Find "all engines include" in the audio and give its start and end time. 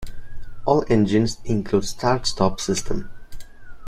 0.65-1.85